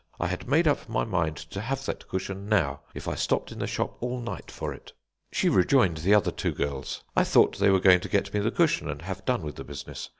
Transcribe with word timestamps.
I 0.19 0.25
had 0.25 0.49
made 0.49 0.67
up 0.67 0.89
my 0.89 1.03
mind 1.05 1.37
to 1.37 1.61
have 1.61 1.85
that 1.85 2.07
cushion 2.07 2.49
now 2.49 2.79
if 2.95 3.07
I 3.07 3.13
stopped 3.13 3.51
in 3.51 3.59
the 3.59 3.67
shop 3.67 3.97
all 4.01 4.19
night 4.19 4.49
for 4.49 4.73
it. 4.73 4.93
"She 5.31 5.47
rejoined 5.47 5.97
the 5.97 6.15
other 6.15 6.31
two 6.31 6.53
girls. 6.53 7.03
I 7.15 7.23
thought 7.23 7.59
they 7.59 7.69
were 7.69 7.79
going 7.79 7.99
to 7.99 8.09
get 8.09 8.33
me 8.33 8.39
the 8.39 8.49
cushion 8.49 8.89
and 8.89 9.03
have 9.03 9.23
done 9.25 9.43
with 9.43 9.57
the 9.57 9.63
business. 9.63 10.09